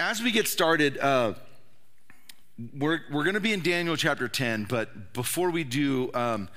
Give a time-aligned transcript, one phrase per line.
[0.00, 1.34] as we get started, uh,
[2.76, 6.48] we're, we're going to be in Daniel chapter 10, but before we do, um,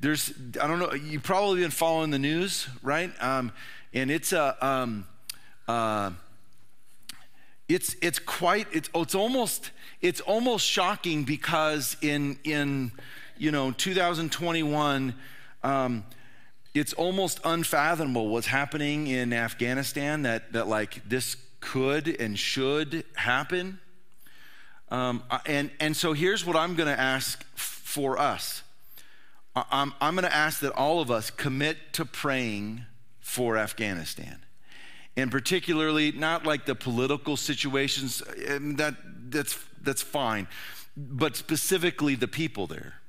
[0.00, 3.12] there's, I don't know, you've probably been following the news, right?
[3.22, 3.52] Um,
[3.94, 5.06] and it's a, um,
[5.68, 6.10] uh,
[7.68, 9.70] it's, it's quite, it's, it's almost,
[10.00, 12.90] it's almost shocking because in, in,
[13.36, 15.14] you know, 2021,
[15.62, 16.04] um,
[16.74, 23.80] it's almost unfathomable what's happening in Afghanistan that, that like this could and should happen.
[24.90, 28.62] Um, and, and so here's what I'm going to ask for us
[29.54, 32.84] I'm, I'm going to ask that all of us commit to praying
[33.18, 34.38] for Afghanistan.
[35.16, 38.94] And particularly, not like the political situations, that,
[39.30, 40.46] that's, that's fine,
[40.96, 43.00] but specifically the people there.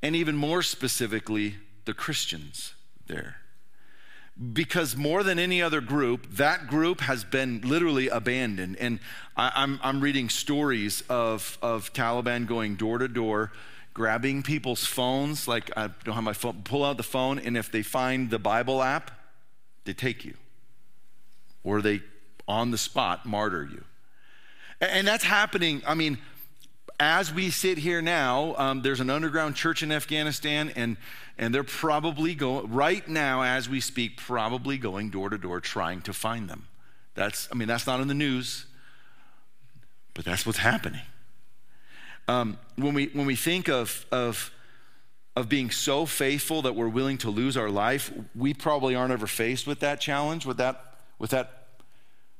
[0.00, 2.72] And even more specifically, the Christians
[3.08, 3.41] there
[4.52, 8.76] because more than any other group, that group has been literally abandoned.
[8.78, 8.98] And
[9.36, 13.52] I, am I'm, I'm reading stories of, of Taliban going door to door,
[13.94, 17.70] grabbing people's phones, like I don't have my phone, pull out the phone, and if
[17.70, 19.10] they find the Bible app,
[19.84, 20.34] they take you.
[21.62, 22.00] Or they,
[22.48, 23.84] on the spot, martyr you.
[24.80, 26.18] And that's happening, I mean,
[27.02, 30.96] as we sit here now, um, there's an underground church in Afghanistan, and,
[31.36, 36.00] and they're probably going, right now, as we speak, probably going door to door trying
[36.02, 36.68] to find them.
[37.16, 38.66] That's, I mean, that's not in the news,
[40.14, 41.00] but that's what's happening.
[42.28, 44.52] Um, when, we, when we think of, of,
[45.34, 49.26] of being so faithful that we're willing to lose our life, we probably aren't ever
[49.26, 51.66] faced with that challenge, with that, with that,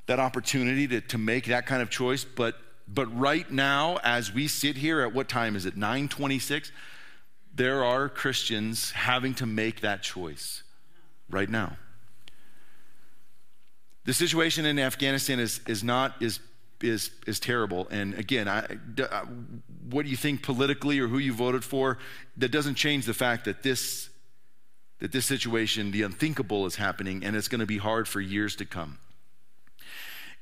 [0.07, 2.55] that opportunity to, to make that kind of choice, but
[2.93, 5.77] but right now, as we sit here at what time is it?
[5.77, 6.73] 926?
[7.55, 10.63] There are Christians having to make that choice
[11.31, 11.77] right now.
[14.05, 16.41] The situation in Afghanistan is, is not is
[16.81, 17.87] is is terrible.
[17.91, 18.67] And again, I,
[19.01, 19.25] uh,
[19.89, 21.99] what do you think politically or who you voted for?
[22.37, 24.11] That doesn't change the fact that this
[24.99, 28.57] that this situation, the unthinkable, is happening, and it's going to be hard for years
[28.57, 28.99] to come.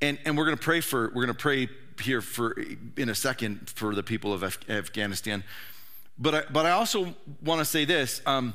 [0.00, 1.68] And and we're going to pray for we're going to pray
[2.00, 2.56] here for
[2.96, 5.44] in a second for the people of Af- Afghanistan.
[6.18, 8.20] But I, but I also want to say this.
[8.26, 8.54] Um,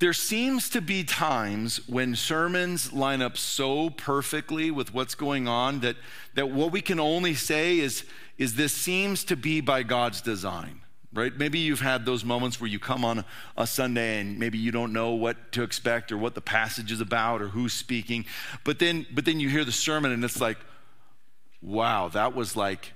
[0.00, 5.80] there seems to be times when sermons line up so perfectly with what's going on
[5.80, 5.96] that,
[6.34, 8.06] that what we can only say is,
[8.38, 10.80] is this seems to be by God's design,
[11.12, 11.36] right?
[11.36, 13.24] Maybe you've had those moments where you come on
[13.56, 17.00] a, Sunday and maybe you don't know what to expect or what the passage is
[17.00, 18.24] about or who's speaking,
[18.64, 20.58] but then, but then you hear the sermon and it's like,
[21.62, 22.92] wow, that was like,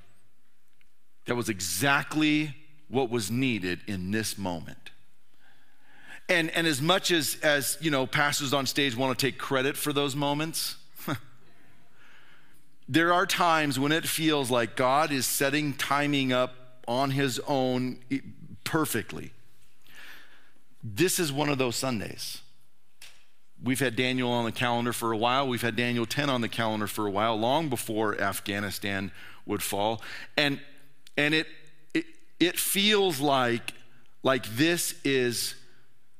[1.26, 2.54] that was exactly
[2.88, 4.90] what was needed in this moment.
[6.28, 9.76] And, and as much as, as, you know, pastors on stage want to take credit
[9.76, 10.76] for those moments,
[12.88, 17.98] there are times when it feels like God is setting timing up on his own
[18.64, 19.32] perfectly.
[20.82, 22.42] This is one of those Sundays.
[23.62, 25.48] We've had Daniel on the calendar for a while.
[25.48, 29.10] We've had Daniel 10 on the calendar for a while, long before Afghanistan
[29.46, 30.02] would fall.
[30.36, 30.60] And,
[31.16, 31.46] and it,
[31.94, 32.04] it,
[32.38, 33.72] it feels like,
[34.22, 35.54] like this, is,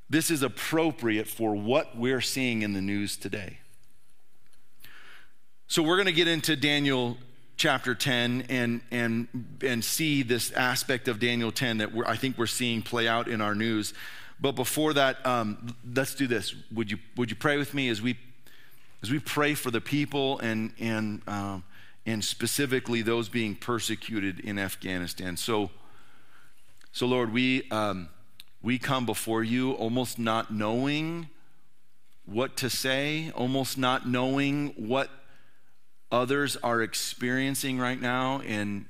[0.09, 3.59] this is appropriate for what we're seeing in the news today.
[5.67, 7.17] So we're going to get into Daniel
[7.57, 9.27] chapter 10 and, and,
[9.61, 13.41] and see this aspect of Daniel 10 that I think we're seeing play out in
[13.41, 13.93] our news.
[14.39, 16.53] But before that, um, let's do this.
[16.73, 18.17] Would you, would you pray with me as we,
[19.01, 21.63] as we pray for the people and, and, um,
[22.05, 25.37] and specifically those being persecuted in Afghanistan?
[25.37, 25.69] So,
[26.91, 28.09] so Lord, we, um,
[28.61, 31.29] we come before you almost not knowing
[32.25, 35.09] what to say, almost not knowing what
[36.11, 38.85] others are experiencing right now in,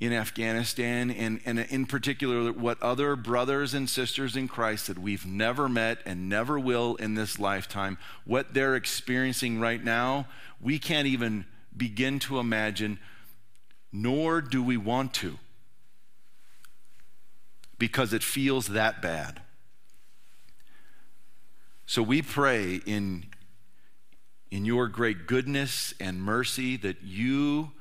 [0.00, 5.24] in Afghanistan, and, and in particular, what other brothers and sisters in Christ that we've
[5.24, 10.26] never met and never will in this lifetime, what they're experiencing right now,
[10.60, 12.98] we can't even begin to imagine,
[13.92, 15.38] nor do we want to,
[17.78, 19.40] because it feels that bad.
[21.86, 23.26] So we pray in,
[24.50, 27.72] in your great goodness and mercy that you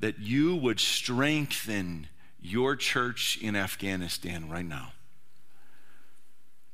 [0.00, 2.08] that you would strengthen
[2.40, 4.92] your church in Afghanistan right now.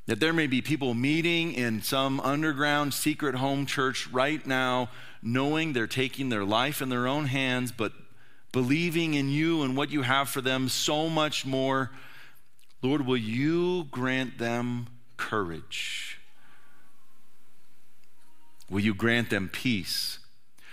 [0.06, 4.90] That there may be people meeting in some underground secret home church right now,
[5.20, 7.92] knowing they're taking their life in their own hands, but
[8.52, 11.90] believing in you and what you have for them so much more.
[12.82, 16.20] Lord, will you grant them courage?
[18.68, 20.18] Will you grant them peace?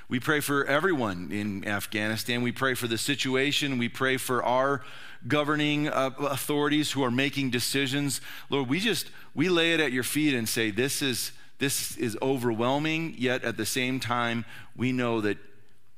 [0.09, 2.41] We pray for everyone in Afghanistan.
[2.41, 3.77] We pray for the situation.
[3.77, 4.81] We pray for our
[5.27, 8.19] governing uh, authorities who are making decisions.
[8.49, 12.17] Lord, we just we lay it at your feet and say this is this is
[12.21, 15.37] overwhelming, yet at the same time we know that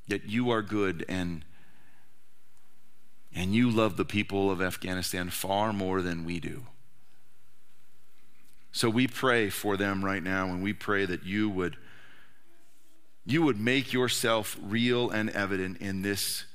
[0.07, 1.43] that you are good and
[3.33, 6.63] and you love the people of Afghanistan far more than we do.
[8.71, 11.77] So we pray for them right now, and we pray that you would,
[13.25, 16.45] you would make yourself real and evident in this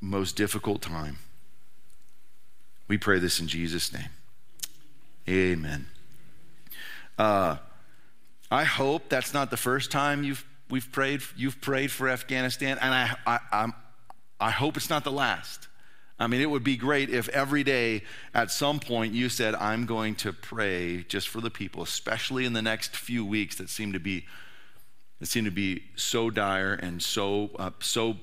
[0.00, 1.18] most difficult time.
[2.88, 4.10] We pray this in Jesus' name.
[5.28, 5.86] Amen.
[7.18, 7.56] Uh,
[8.50, 12.94] I hope that's not the first time you've we've prayed you've prayed for Afghanistan, and
[12.94, 13.74] I I, I'm,
[14.40, 15.68] I hope it's not the last.
[16.18, 18.02] I mean, it would be great if every day
[18.34, 22.52] at some point you said, I'm going to pray just for the people, especially in
[22.52, 24.26] the next few weeks that seem to be
[25.20, 28.16] that seem to be so dire and so uh, so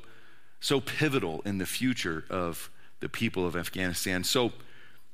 [0.59, 4.23] so pivotal in the future of the people of Afghanistan.
[4.23, 4.51] So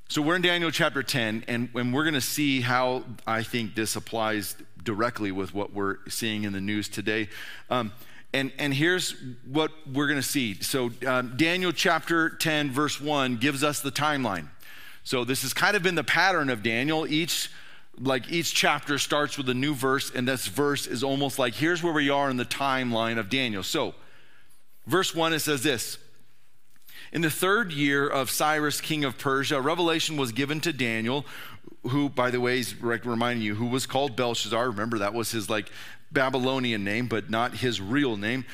[0.08, 3.74] so we're in Daniel chapter 10, and, and we're going to see how I think
[3.74, 7.28] this applies directly with what we're seeing in the news today.
[7.70, 7.90] Um,
[8.34, 9.14] and, and here's
[9.46, 10.54] what we're going to see.
[10.60, 14.48] So, um, Daniel chapter 10, verse 1 gives us the timeline.
[15.04, 17.06] So, this has kind of been the pattern of Daniel.
[17.06, 17.50] Each
[17.98, 21.82] like each chapter starts with a new verse, and this verse is almost like here's
[21.82, 23.62] where we are in the timeline of Daniel.
[23.62, 23.94] So,
[24.86, 25.98] verse 1, it says this
[27.12, 31.24] In the third year of Cyrus, king of Persia, revelation was given to Daniel,
[31.84, 34.70] who, by the way, is reminding you, who was called Belshazzar.
[34.70, 35.70] Remember, that was his like
[36.10, 38.44] Babylonian name, but not his real name.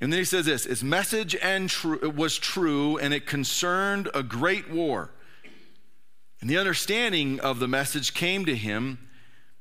[0.00, 4.22] And then he says this His message and tr- was true, and it concerned a
[4.22, 5.10] great war.
[6.40, 8.98] And the understanding of the message came to him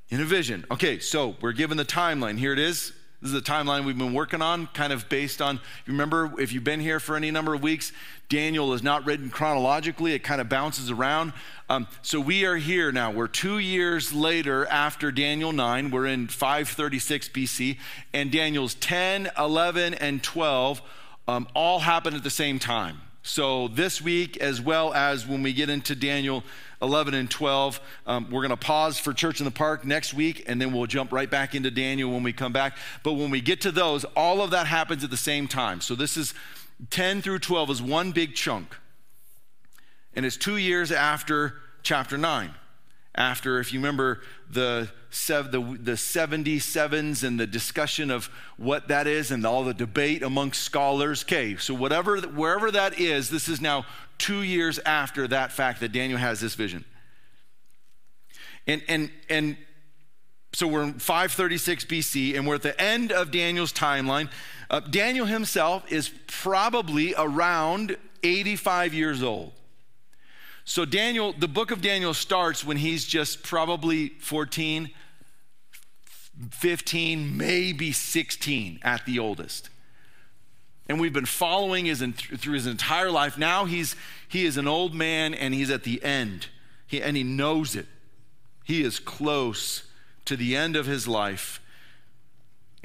[0.10, 0.66] in a vision.
[0.70, 2.38] Okay, so we're given the timeline.
[2.38, 2.94] Here it is.
[3.22, 6.64] This is the timeline we've been working on, kind of based on, remember, if you've
[6.64, 7.92] been here for any number of weeks,
[8.30, 11.34] Daniel is not written chronologically, it kind of bounces around.
[11.68, 13.10] Um, so we are here now.
[13.10, 15.90] We're two years later after Daniel 9.
[15.90, 17.78] We're in 536 BC,
[18.14, 20.84] and Daniel's 10, 11, and 12
[21.28, 23.02] um, all happen at the same time.
[23.28, 26.44] So this week, as well as when we get into Daniel
[26.82, 27.80] 11 and 12.
[28.06, 30.86] Um, we're going to pause for Church in the Park next week, and then we'll
[30.86, 32.78] jump right back into Daniel when we come back.
[33.04, 35.82] But when we get to those, all of that happens at the same time.
[35.82, 36.34] So this is
[36.90, 38.76] 10 through 12 is one big chunk.
[40.14, 42.54] And it's two years after chapter 9
[43.18, 49.32] after, if you remember the, the, the 77s and the discussion of what that is
[49.32, 51.24] and all the debate amongst scholars.
[51.24, 53.86] Okay, so whatever, wherever that is, this is now
[54.18, 56.86] two years after that fact that Daniel has this vision.
[58.68, 59.58] And, and, and
[60.54, 64.30] so we're in 536 BC, and we're at the end of Daniel's timeline.
[64.70, 69.54] Uh, Daniel himself is probably around 85 years old.
[70.70, 74.90] So, Daniel, the book of Daniel starts when he's just probably 14,
[76.52, 79.70] 15, maybe 16 at the oldest.
[80.90, 83.38] And we've been following his through his entire life.
[83.38, 83.96] Now he's
[84.28, 86.48] he is an old man and he's at the end.
[86.86, 87.86] He, and he knows it.
[88.66, 89.84] He is close
[90.26, 91.62] to the end of his life.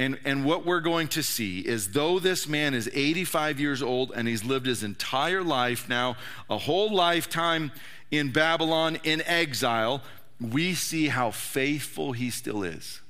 [0.02, 4.10] And, and what we're going to see is though this man is 85 years old
[4.12, 6.16] and he's lived his entire life now,
[6.50, 7.70] a whole lifetime
[8.10, 10.02] in Babylon in exile,
[10.40, 13.00] we see how faithful he still is.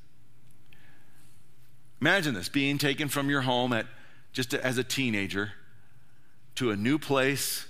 [2.02, 3.86] Imagine this being taken from your home at
[4.34, 5.52] just as a teenager
[6.56, 7.66] to a new place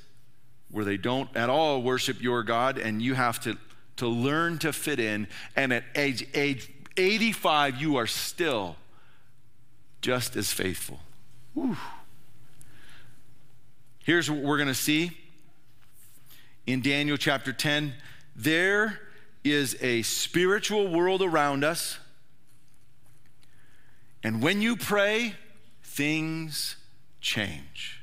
[0.68, 3.56] where they don't at all worship your God and you have to,
[3.98, 5.28] to learn to fit in.
[5.54, 8.74] And at age, age 85, you are still
[10.02, 11.00] just as faithful.
[11.54, 11.76] Whew.
[14.00, 15.16] Here's what we're going to see
[16.66, 17.94] in Daniel chapter 10
[18.34, 18.98] there
[19.44, 21.98] is a spiritual world around us.
[24.22, 25.34] And when you pray,
[25.82, 26.76] things
[27.20, 28.01] change.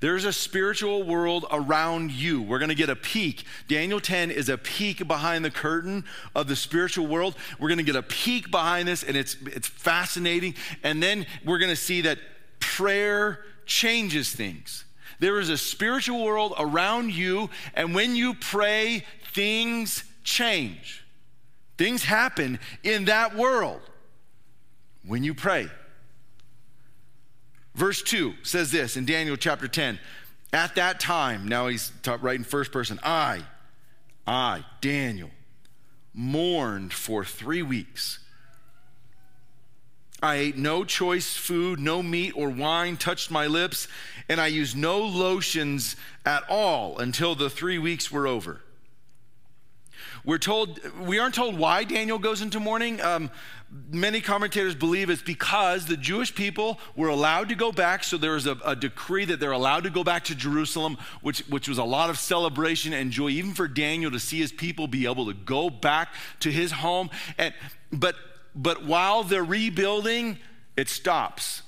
[0.00, 2.40] There's a spiritual world around you.
[2.40, 3.44] We're going to get a peek.
[3.66, 6.04] Daniel 10 is a peek behind the curtain
[6.36, 7.34] of the spiritual world.
[7.58, 10.54] We're going to get a peek behind this, and it's, it's fascinating.
[10.84, 12.18] And then we're going to see that
[12.60, 14.84] prayer changes things.
[15.18, 21.04] There is a spiritual world around you, and when you pray, things change.
[21.76, 23.80] Things happen in that world
[25.04, 25.68] when you pray.
[27.78, 30.00] Verse 2 says this in Daniel chapter 10.
[30.52, 33.44] At that time, now he's writing first person, I,
[34.26, 35.30] I, Daniel,
[36.12, 38.18] mourned for three weeks.
[40.20, 43.86] I ate no choice food, no meat or wine touched my lips,
[44.28, 45.94] and I used no lotions
[46.26, 48.60] at all until the three weeks were over.
[50.24, 53.00] We're told, we aren't told why Daniel goes into mourning.
[53.00, 53.30] Um,
[53.90, 58.04] many commentators believe it's because the Jewish people were allowed to go back.
[58.04, 61.40] So there was a, a, decree that they're allowed to go back to Jerusalem, which,
[61.48, 64.88] which was a lot of celebration and joy, even for Daniel to see his people
[64.88, 67.10] be able to go back to his home.
[67.36, 67.54] And,
[67.92, 68.16] but
[68.58, 70.38] but while they're rebuilding,
[70.76, 71.62] it stops.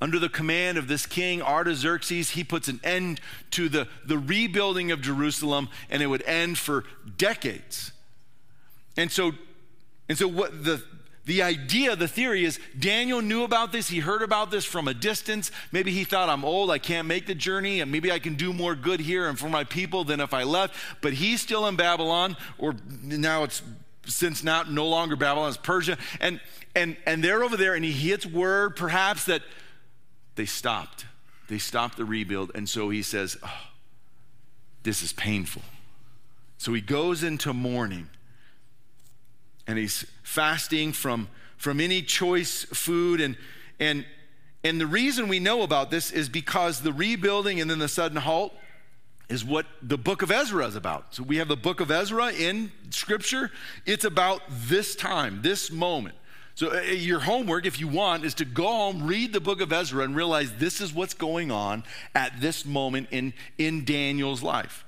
[0.00, 4.90] Under the command of this king, Artaxerxes, he puts an end to the, the rebuilding
[4.90, 6.84] of Jerusalem, and it would end for
[7.18, 7.92] decades.
[8.96, 9.32] And so,
[10.08, 10.82] and so what the
[11.26, 13.88] the idea, the theory is Daniel knew about this.
[13.88, 15.52] He heard about this from a distance.
[15.70, 18.52] Maybe he thought, I'm old, I can't make the journey, and maybe I can do
[18.52, 20.74] more good here and for my people than if I left.
[21.00, 23.62] But he's still in Babylon, or now it's
[24.06, 25.98] since now no longer Babylon, it's Persia.
[26.20, 26.40] And,
[26.74, 29.42] and, and they're over there, and he gets word perhaps that
[30.40, 31.04] they stopped.
[31.48, 32.52] They stopped the rebuild.
[32.54, 33.66] And so he says, oh,
[34.84, 35.60] This is painful.
[36.56, 38.08] So he goes into mourning
[39.66, 41.28] and he's fasting from,
[41.58, 43.20] from any choice food.
[43.20, 43.36] And,
[43.78, 44.06] and,
[44.64, 48.16] and the reason we know about this is because the rebuilding and then the sudden
[48.16, 48.54] halt
[49.28, 51.14] is what the book of Ezra is about.
[51.14, 53.50] So we have the book of Ezra in scripture.
[53.84, 56.14] It's about this time, this moment.
[56.60, 59.72] So uh, your homework, if you want, is to go home, read the book of
[59.72, 64.84] Ezra, and realize this is what's going on at this moment in, in Daniel's life.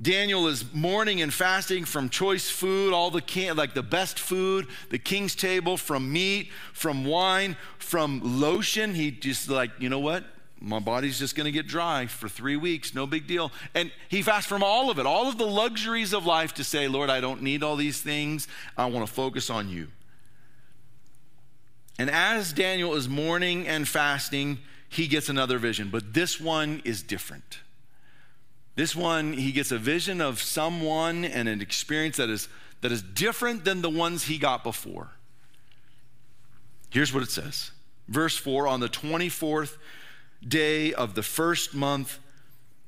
[0.00, 4.98] Daniel is mourning and fasting from choice food, all the like the best food, the
[4.98, 8.94] king's table, from meat, from wine, from lotion.
[8.94, 10.24] He just like, you know what?
[10.58, 13.52] my body's just going to get dry for three weeks, no big deal.
[13.74, 16.88] And he fasts from all of it, all of the luxuries of life to say,
[16.88, 18.48] Lord, I don't need all these things.
[18.74, 19.88] I want to focus on you.
[21.98, 24.58] And as Daniel is mourning and fasting,
[24.88, 27.60] he gets another vision, but this one is different.
[28.76, 32.48] This one, he gets a vision of someone and an experience that is,
[32.80, 35.12] that is different than the ones he got before.
[36.90, 37.70] Here's what it says.
[38.08, 39.76] Verse 4 On the 24th
[40.46, 42.18] day of the first month,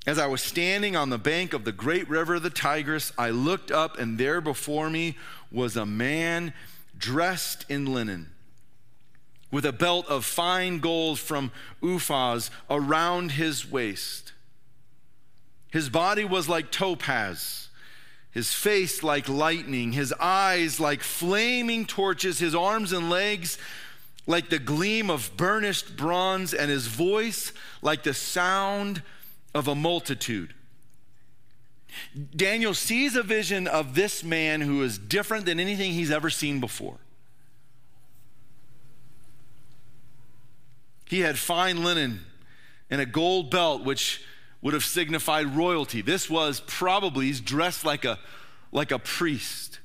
[0.07, 3.73] as I was standing on the bank of the great river, the Tigris, I looked
[3.73, 5.17] up, and there before me
[5.51, 6.53] was a man
[6.97, 8.31] dressed in linen,
[9.51, 14.33] with a belt of fine gold from Uphaz around his waist.
[15.71, 17.69] His body was like topaz,
[18.31, 23.59] his face like lightning, his eyes like flaming torches, his arms and legs
[24.27, 29.03] like the gleam of burnished bronze, and his voice like the sound
[29.55, 30.53] of a multitude.
[32.35, 36.61] Daniel sees a vision of this man who is different than anything he's ever seen
[36.61, 36.99] before.
[41.07, 42.25] He had fine linen
[42.91, 44.23] and a gold belt, which
[44.63, 46.03] would have signified royalty.
[46.03, 48.19] This was probably, he's dressed like a,
[48.73, 49.81] like a priest.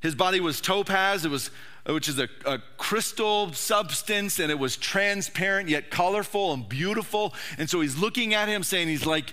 [0.00, 1.50] His body was topaz, it was
[1.86, 7.32] which is a, a, crystal substance, and it was transparent yet colorful and beautiful.
[7.56, 9.32] And so he's looking at him, saying he's like,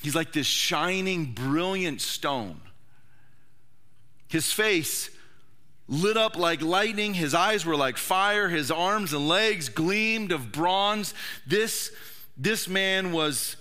[0.00, 2.60] he's like this shining, brilliant stone.
[4.28, 5.10] His face
[5.88, 10.52] lit up like lightning, his eyes were like fire, his arms and legs gleamed of
[10.52, 11.14] bronze.
[11.46, 11.92] This,
[12.36, 13.56] this man was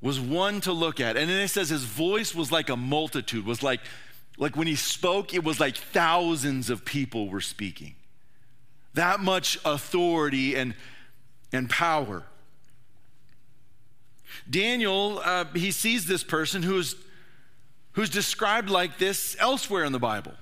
[0.00, 1.16] was one to look at.
[1.16, 3.80] And then it says his voice was like a multitude, was like
[4.36, 7.94] like when he spoke, it was like thousands of people were speaking.
[8.94, 10.74] That much authority and,
[11.52, 12.24] and power.
[14.48, 16.96] Daniel, uh, he sees this person who's,
[17.92, 20.34] who's described like this elsewhere in the Bible.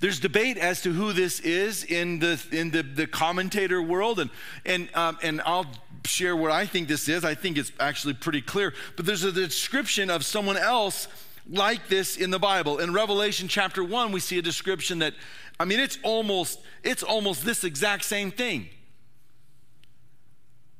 [0.00, 4.30] There's debate as to who this is in the, in the, the commentator world, and,
[4.64, 5.66] and, um, and I'll
[6.04, 7.24] share what I think this is.
[7.24, 8.72] I think it's actually pretty clear.
[8.96, 11.08] But there's a description of someone else
[11.48, 12.78] like this in the Bible.
[12.78, 15.14] In Revelation chapter 1, we see a description that,
[15.58, 18.68] I mean, it's almost, it's almost this exact same thing.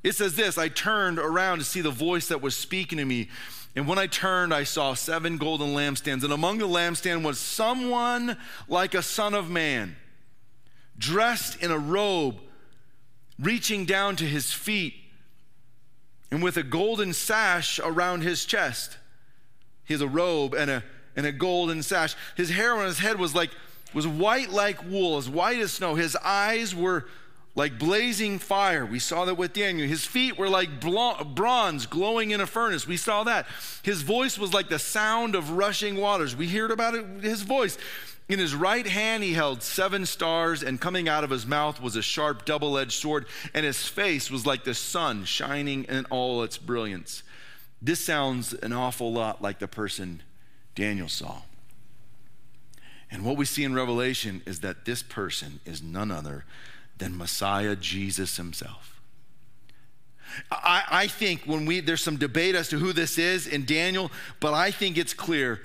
[0.03, 3.29] It says this I turned around to see the voice that was speaking to me.
[3.75, 6.23] And when I turned, I saw seven golden lampstands.
[6.23, 8.37] And among the lampstands was someone
[8.67, 9.95] like a son of man,
[10.97, 12.39] dressed in a robe,
[13.39, 14.95] reaching down to his feet,
[16.29, 18.97] and with a golden sash around his chest.
[19.85, 20.83] He has a robe and a,
[21.15, 22.15] and a golden sash.
[22.35, 23.51] His hair on his head was like
[23.93, 25.95] was white like wool, as white as snow.
[25.95, 27.05] His eyes were
[27.55, 28.85] like blazing fire.
[28.85, 29.87] We saw that with Daniel.
[29.87, 32.87] His feet were like bronze glowing in a furnace.
[32.87, 33.45] We saw that.
[33.83, 36.35] His voice was like the sound of rushing waters.
[36.35, 37.77] We heard about it, his voice.
[38.29, 41.97] In his right hand, he held seven stars, and coming out of his mouth was
[41.97, 46.43] a sharp, double edged sword, and his face was like the sun shining in all
[46.43, 47.23] its brilliance.
[47.81, 50.23] This sounds an awful lot like the person
[50.75, 51.41] Daniel saw.
[53.09, 56.45] And what we see in Revelation is that this person is none other
[57.01, 59.01] than Messiah Jesus himself.
[60.51, 64.11] I, I, think when we, there's some debate as to who this is in Daniel,
[64.39, 65.61] but I think it's clear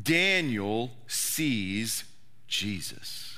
[0.00, 2.04] Daniel sees
[2.46, 3.36] Jesus.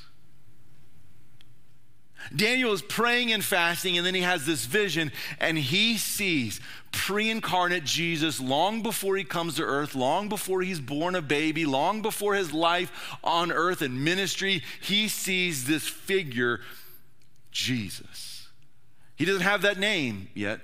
[2.35, 6.61] Daniel is praying and fasting, and then he has this vision, and he sees
[6.93, 11.67] pre incarnate Jesus long before he comes to earth, long before he's born a baby,
[11.67, 14.63] long before his life on earth and ministry.
[14.81, 16.61] He sees this figure,
[17.55, 18.49] Jesus.
[19.17, 20.61] He doesn't have that name yet,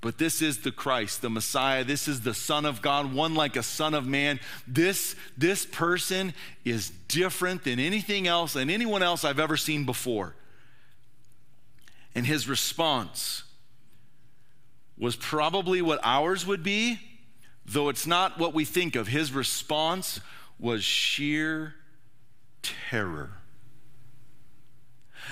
[0.00, 1.84] but this is the Christ, the Messiah.
[1.84, 4.40] This is the Son of God, one like a Son of Man.
[4.66, 10.34] This, this person is different than anything else and anyone else I've ever seen before.
[12.14, 13.44] And his response
[14.98, 16.98] was probably what ours would be,
[17.64, 19.06] though it's not what we think of.
[19.06, 20.20] His response
[20.58, 21.74] was sheer
[22.62, 23.30] terror.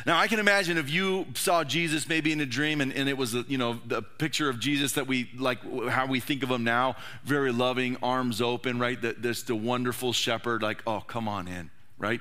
[0.07, 3.17] Now, I can imagine if you saw Jesus maybe in a dream and, and it
[3.17, 6.65] was, you know, the picture of Jesus that we, like how we think of him
[6.65, 9.01] now, very loving, arms open, right?
[9.01, 12.21] That this the wonderful shepherd, like, oh, come on in, right?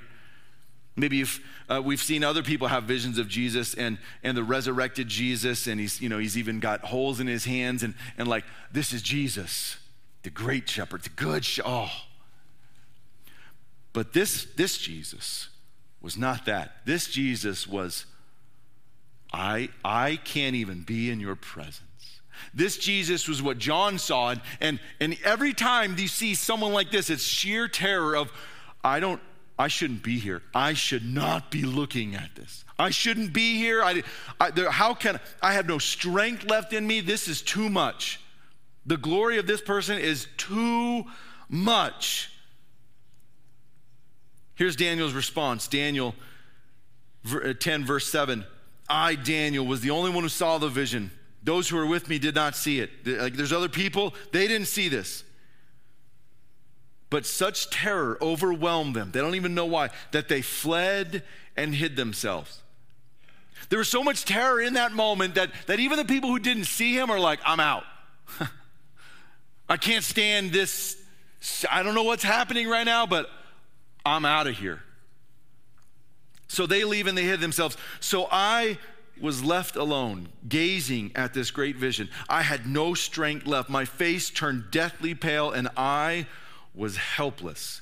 [0.95, 1.39] Maybe if
[1.69, 5.79] uh, we've seen other people have visions of Jesus and, and the resurrected Jesus, and
[5.79, 9.01] he's, you know, he's even got holes in his hands, and, and like, this is
[9.01, 9.77] Jesus,
[10.21, 11.69] the great shepherd, the good shepherd.
[11.69, 11.91] Oh.
[13.91, 15.49] But this, this Jesus
[16.03, 16.85] was not that.
[16.85, 18.05] This Jesus was,
[19.31, 22.19] I, I can't even be in your presence.
[22.53, 26.91] This Jesus was what John saw, and, and, and every time you see someone like
[26.91, 28.31] this, it's sheer terror of,
[28.83, 29.21] I don't,
[29.57, 30.41] I shouldn't be here.
[30.53, 32.65] I should not be looking at this.
[32.77, 33.83] I shouldn't be here.
[33.83, 34.03] I,
[34.41, 37.01] I there, how can I have no strength left in me?
[37.01, 38.19] This is too much.
[38.85, 41.05] The glory of this person is too
[41.47, 42.32] much.
[44.55, 46.15] Here's Daniel's response Daniel
[47.31, 48.45] uh, 10, verse 7.
[48.89, 51.11] I, Daniel, was the only one who saw the vision.
[51.41, 52.89] Those who were with me did not see it.
[53.05, 55.23] Like there's other people, they didn't see this.
[57.09, 61.23] But such terror overwhelmed them, they don't even know why, that they fled
[61.55, 62.59] and hid themselves.
[63.69, 66.65] There was so much terror in that moment that, that even the people who didn't
[66.65, 67.83] see him are like, I'm out.
[69.69, 70.97] I can't stand this.
[71.69, 73.29] I don't know what's happening right now, but
[74.05, 74.81] I'm out of here.
[76.47, 77.77] So they leave and they hid themselves.
[77.99, 78.77] So I
[79.19, 82.09] was left alone, gazing at this great vision.
[82.27, 83.69] I had no strength left.
[83.69, 86.27] My face turned deathly pale, and I
[86.73, 87.81] was helpless.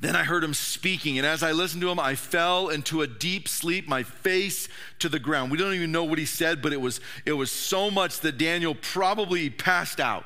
[0.00, 3.06] Then I heard him speaking, and as I listened to him, I fell into a
[3.06, 4.68] deep sleep, my face
[4.98, 5.52] to the ground.
[5.52, 8.36] We don't even know what he said, but it was, it was so much that
[8.36, 10.24] Daniel probably passed out.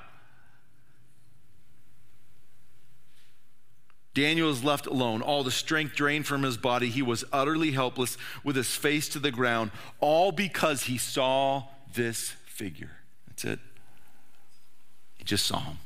[4.17, 6.89] Daniel is left alone, all the strength drained from his body.
[6.89, 12.31] He was utterly helpless with his face to the ground, all because he saw this
[12.47, 12.93] figure.
[13.29, 13.59] That's it.
[15.19, 15.77] He just saw him.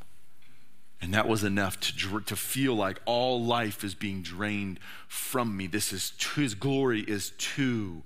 [1.02, 5.66] And that was enough to, to feel like all life is being drained from me.
[5.66, 8.04] This is too, his glory is too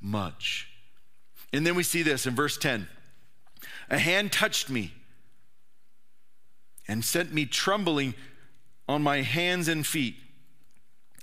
[0.00, 0.68] much.
[1.52, 2.86] And then we see this in verse 10
[3.90, 4.94] A hand touched me
[6.86, 8.14] and sent me trembling
[8.88, 10.16] on my hands and feet.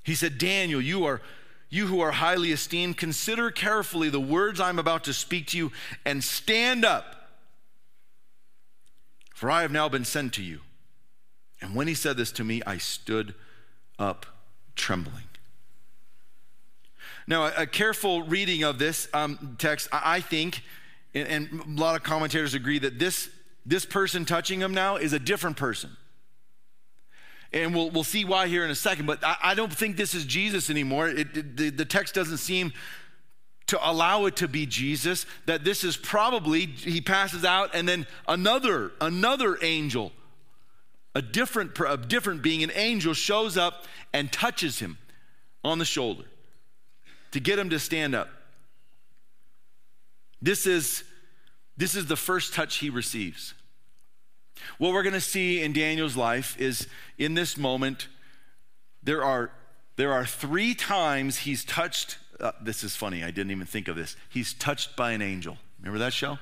[0.04, 1.22] He said, Daniel, you are.
[1.74, 5.72] You who are highly esteemed, consider carefully the words I'm about to speak to you
[6.04, 7.16] and stand up,
[9.34, 10.60] for I have now been sent to you.
[11.62, 13.36] And when he said this to me, I stood
[13.98, 14.26] up
[14.76, 15.24] trembling.
[17.26, 20.64] Now, a, careful reading of this um, text, I think,
[21.14, 23.30] and, and, a lot of commentators agree that this,
[23.66, 25.96] this person touching him now is a different person.
[27.54, 30.16] And we'll, we'll see why here in a second, but I, I don't think this
[30.16, 31.10] is Jesus anymore.
[31.10, 32.72] It, it, the, the text doesn't seem
[33.68, 38.06] to allow it to be Jesus, that this is probably, he passes out, and then
[38.28, 40.12] another, another angel
[41.14, 44.98] a different, a different being, an angel, shows up and touches him
[45.64, 46.24] on the shoulder
[47.32, 48.30] to get him to stand up.
[50.42, 51.04] This is,
[51.78, 53.54] this is the first touch he receives.
[54.78, 58.08] What we're going to see in Daniel's life is in this moment,
[59.04, 59.52] there are,
[59.96, 63.96] there are three times he's touched uh, this is funny, I didn't even think of
[63.96, 64.16] this.
[64.28, 65.58] He's touched by an angel.
[65.80, 66.40] Remember that show?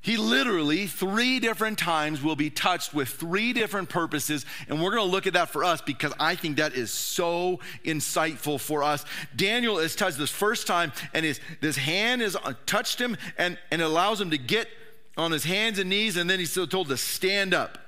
[0.00, 4.44] He literally, three different times, will be touched with three different purposes.
[4.68, 7.60] And we're going to look at that for us because I think that is so
[7.84, 9.04] insightful for us.
[9.34, 13.58] Daniel is touched this first time, and his this hand is uh, touched him, and,
[13.70, 14.68] and allows him to get
[15.16, 17.78] on his hands and knees, and then he's told to stand up.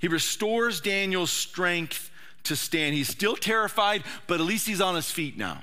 [0.00, 2.10] He restores Daniel's strength
[2.44, 2.94] to stand.
[2.94, 5.62] He's still terrified, but at least he's on his feet now.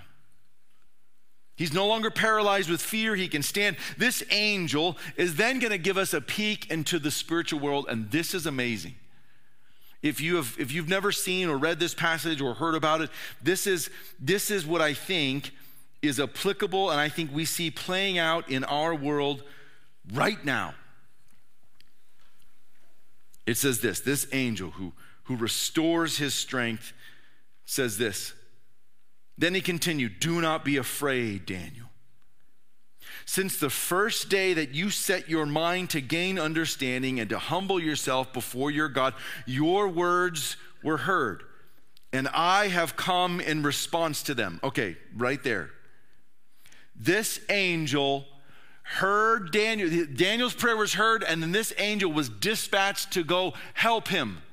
[1.56, 3.16] He's no longer paralyzed with fear.
[3.16, 3.78] He can stand.
[3.98, 8.10] This angel is then going to give us a peek into the spiritual world, and
[8.10, 8.96] this is amazing.
[10.02, 13.12] If you have if you've never seen or read this passage or heard about it,
[13.44, 15.52] this is this is what I think
[16.02, 19.44] is applicable and I think we see playing out in our world
[20.14, 20.74] right now.
[23.46, 24.94] It says this, this angel who
[25.32, 26.92] who restores his strength
[27.66, 28.34] says this.
[29.38, 31.88] Then he continued, Do not be afraid, Daniel.
[33.26, 37.80] Since the first day that you set your mind to gain understanding and to humble
[37.80, 39.14] yourself before your God,
[39.46, 41.44] your words were heard,
[42.12, 44.60] and I have come in response to them.
[44.64, 45.72] Okay, right there.
[47.04, 48.26] This angel
[48.84, 50.06] heard Daniel.
[50.14, 54.44] Daniel's prayer was heard, and then this angel was dispatched to go help him.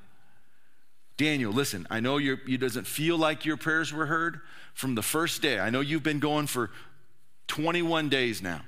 [1.19, 4.41] Daniel, listen, I know you it doesn't feel like your prayers were heard,
[4.73, 5.59] from the first day.
[5.59, 6.71] I know you've been going for
[7.49, 8.63] 21 days now.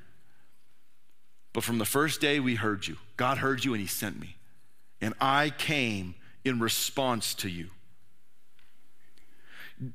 [1.53, 4.37] But from the first day we heard you, God heard you and He sent me.
[5.01, 7.69] And I came in response to you.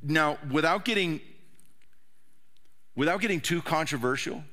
[0.02, 1.22] Now, without getting
[2.96, 4.44] without getting too controversial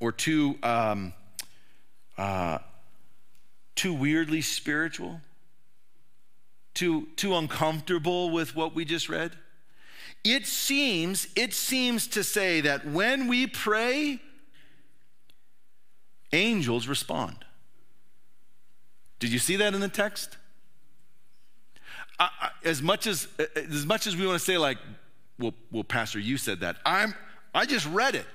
[0.00, 1.12] or too um,
[2.18, 2.58] uh,
[3.74, 5.20] too weirdly spiritual,
[6.74, 9.32] too too uncomfortable with what we just read,
[10.24, 14.20] it seems, it seems to say that when we pray,
[16.32, 17.44] angels respond.
[19.18, 20.36] Did you see that in the text?
[22.18, 23.26] I, I, as much as
[23.56, 24.78] as much as we want to say like,
[25.38, 26.76] well, well, Pastor, you said that.
[26.84, 27.14] I'm
[27.54, 28.26] I just read it.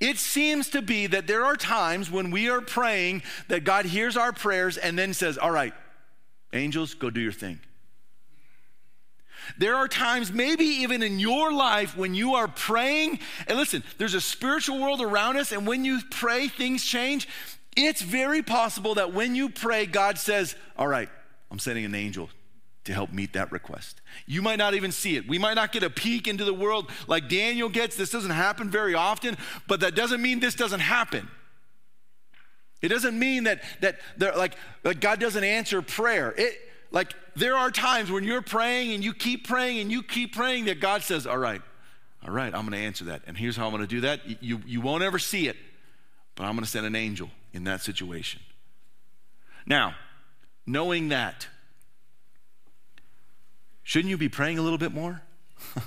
[0.00, 4.16] It seems to be that there are times when we are praying that God hears
[4.16, 5.72] our prayers and then says, "All right,
[6.52, 7.60] angels, go do your thing."
[9.58, 14.14] There are times, maybe even in your life, when you are praying, and listen, there's
[14.14, 17.28] a spiritual world around us, and when you pray, things change.
[17.76, 21.08] It's very possible that when you pray, God says, All right,
[21.50, 22.30] I'm sending an angel
[22.84, 24.00] to help meet that request.
[24.26, 25.26] You might not even see it.
[25.26, 27.96] We might not get a peek into the world like Daniel gets.
[27.96, 31.28] This doesn't happen very often, but that doesn't mean this doesn't happen.
[32.82, 36.34] It doesn't mean that that like, like God doesn't answer prayer.
[36.36, 36.58] It
[36.90, 40.66] like there are times when you're praying and you keep praying and you keep praying
[40.66, 41.62] that God says, All right,
[42.26, 43.22] all right, I'm going to answer that.
[43.26, 44.42] And here's how I'm going to do that.
[44.42, 45.56] You, you won't ever see it,
[46.36, 48.40] but I'm going to send an angel in that situation.
[49.66, 49.94] Now,
[50.66, 51.48] knowing that,
[53.94, 55.22] shouldn't you be praying a little bit more?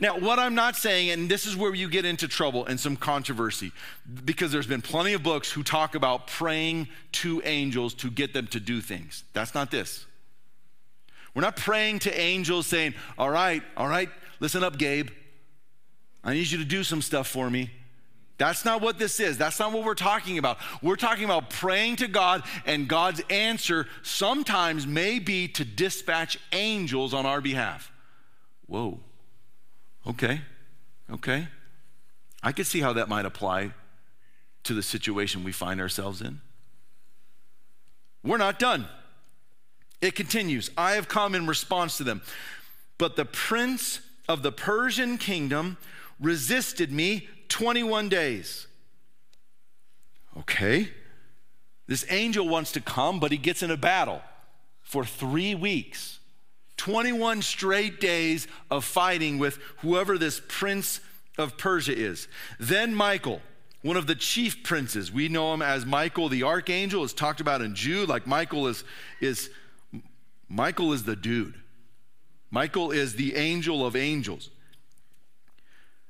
[0.00, 2.96] Now, what I'm not saying, and this is where you get into trouble and some
[2.96, 3.70] controversy,
[4.24, 8.48] because there's been plenty of books who talk about praying to angels to get them
[8.48, 9.22] to do things.
[9.32, 10.04] That's not this.
[11.34, 14.08] We're not praying to angels saying, All right, all right,
[14.40, 15.10] listen up, Gabe.
[16.24, 17.70] I need you to do some stuff for me.
[18.38, 19.38] That's not what this is.
[19.38, 20.58] That's not what we're talking about.
[20.82, 27.14] We're talking about praying to God, and God's answer sometimes may be to dispatch angels
[27.14, 27.90] on our behalf.
[28.66, 29.00] Whoa.
[30.06, 30.42] Okay,
[31.10, 31.48] okay.
[32.42, 33.72] I could see how that might apply
[34.64, 36.40] to the situation we find ourselves in.
[38.22, 38.86] We're not done.
[40.00, 42.22] It continues I have come in response to them.
[42.98, 45.76] But the prince of the Persian kingdom
[46.20, 48.66] resisted me 21 days.
[50.38, 50.90] Okay.
[51.86, 54.20] This angel wants to come, but he gets in a battle
[54.82, 56.18] for three weeks.
[56.76, 61.00] 21 straight days of fighting with whoever this prince
[61.38, 62.28] of Persia is.
[62.58, 63.40] Then Michael,
[63.82, 67.62] one of the chief princes, we know him as Michael the archangel, is talked about
[67.62, 68.08] in Jude.
[68.08, 68.84] Like Michael is,
[69.20, 69.50] is
[70.48, 71.54] Michael is the dude.
[72.50, 74.50] Michael is the angel of angels.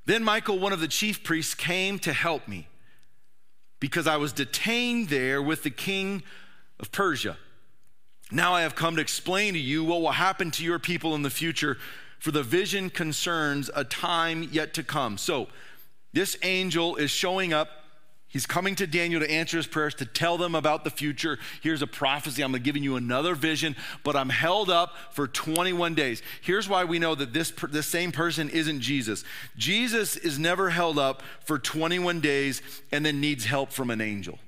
[0.06, 2.68] Then Michael, one of the chief priests, came to help me
[3.80, 6.22] because I was detained there with the king
[6.80, 7.36] of Persia.
[8.30, 11.22] Now I have come to explain to you what will happen to your people in
[11.22, 11.76] the future,
[12.18, 15.18] for the vision concerns a time yet to come.
[15.18, 15.48] So,
[16.12, 17.68] this angel is showing up
[18.28, 21.38] He's coming to Daniel to answer his prayers, to tell them about the future.
[21.62, 22.42] Here's a prophecy.
[22.42, 26.22] I'm giving you another vision, but I'm held up for 21 days.
[26.42, 29.24] Here's why we know that this, this same person isn't Jesus.
[29.56, 34.38] Jesus is never held up for 21 days and then needs help from an angel.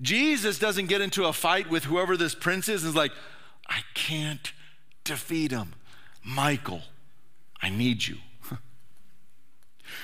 [0.00, 3.12] Jesus doesn't get into a fight with whoever this prince is and is like,
[3.68, 4.52] I can't
[5.04, 5.74] defeat him.
[6.24, 6.82] Michael,
[7.62, 8.18] I need you.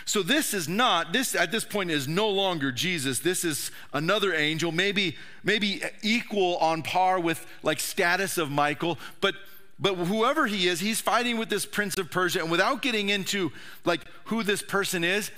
[0.04, 3.20] So this is not this at this point is no longer Jesus.
[3.20, 9.34] This is another angel, maybe maybe equal on par with like status of Michael, but
[9.78, 13.52] but whoever he is, he's fighting with this prince of Persia and without getting into
[13.84, 15.30] like who this person is,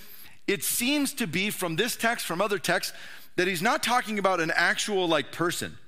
[0.47, 2.97] it seems to be from this text from other texts
[3.37, 5.79] that he's not talking about an actual like person.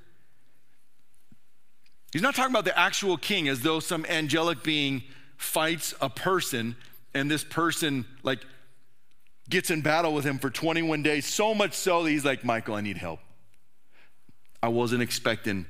[2.12, 5.03] He's not talking about the actual king as though some angelic being
[5.37, 6.77] fights a person
[7.14, 8.40] and this person like
[9.49, 12.75] gets in battle with him for 21 days, so much so that he's like, Michael,
[12.75, 13.21] I need help.
[14.62, 15.66] I wasn't expecting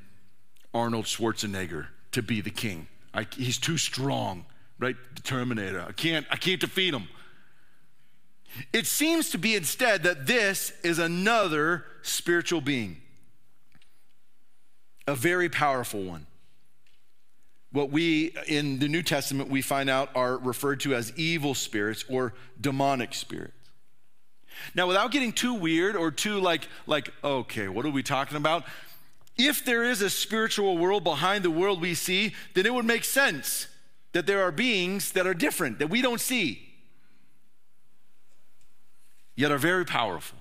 [0.74, 2.88] Arnold Schwarzenegger to be the king.
[3.14, 4.44] I, he's too strong,
[4.78, 4.96] right?
[5.14, 5.84] The Terminator.
[5.86, 7.08] I can't, I can't defeat him.
[8.72, 12.96] It seems to be instead that this is another spiritual being,
[15.06, 16.26] a very powerful one.
[17.70, 22.04] What we in the New Testament we find out are referred to as evil spirits
[22.08, 23.52] or demonic spirits.
[24.74, 28.64] Now, without getting too weird or too like, like, okay, what are we talking about?
[29.36, 33.04] If there is a spiritual world behind the world we see, then it would make
[33.04, 33.68] sense
[34.12, 36.68] that there are beings that are different, that we don't see,
[39.36, 40.37] yet are very powerful.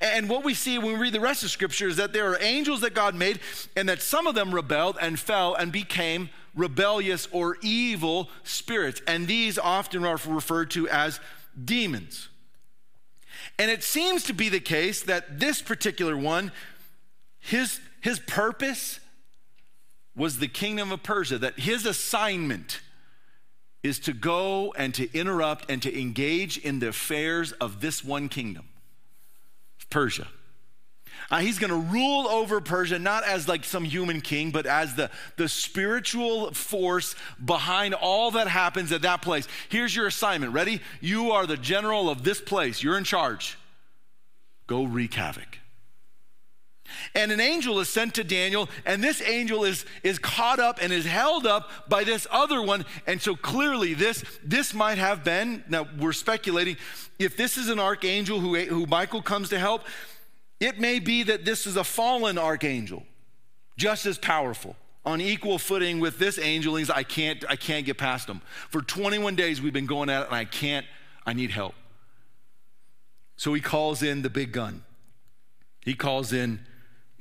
[0.00, 2.38] And what we see when we read the rest of Scripture is that there are
[2.40, 3.40] angels that God made,
[3.76, 9.00] and that some of them rebelled and fell and became rebellious or evil spirits.
[9.06, 11.20] And these often are referred to as
[11.62, 12.28] demons.
[13.58, 16.52] And it seems to be the case that this particular one,
[17.38, 19.00] his, his purpose
[20.14, 22.80] was the kingdom of Persia, that his assignment
[23.82, 28.28] is to go and to interrupt and to engage in the affairs of this one
[28.28, 28.68] kingdom,
[29.92, 30.26] Persia.
[31.30, 34.94] Uh, he's going to rule over Persia, not as like some human king, but as
[34.96, 39.46] the, the spiritual force behind all that happens at that place.
[39.68, 40.52] Here's your assignment.
[40.52, 40.80] Ready?
[41.00, 43.56] You are the general of this place, you're in charge.
[44.66, 45.58] Go wreak havoc.
[47.14, 50.92] And an angel is sent to Daniel, and this angel is, is caught up and
[50.92, 52.84] is held up by this other one.
[53.06, 56.76] And so clearly, this, this might have been, now we're speculating,
[57.18, 59.82] if this is an archangel who, who Michael comes to help,
[60.60, 63.04] it may be that this is a fallen archangel,
[63.76, 66.76] just as powerful, on equal footing with this angel.
[66.76, 68.40] He's, I can't, I can't get past him.
[68.70, 70.86] For 21 days we've been going at it, and I can't,
[71.26, 71.74] I need help.
[73.36, 74.84] So he calls in the big gun.
[75.80, 76.60] He calls in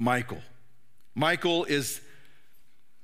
[0.01, 0.41] Michael.
[1.13, 2.01] Michael is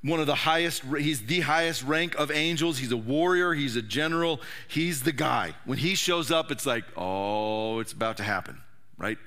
[0.01, 2.79] one of the highest, he's the highest rank of angels.
[2.79, 5.53] He's a warrior, he's a general, he's the guy.
[5.65, 8.60] When he shows up, it's like, oh, it's about to happen,
[8.97, 9.19] right?